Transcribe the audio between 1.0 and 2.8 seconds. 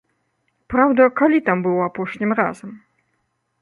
калі там быў апошнім разам?!